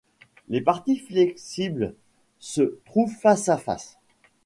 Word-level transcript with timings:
Les 0.47 0.61
parties 0.61 0.97
flexibles 0.97 1.93
se 2.39 2.79
trouvent 2.85 3.15
face 3.15 3.49
à 3.49 3.57
face. 3.59 3.99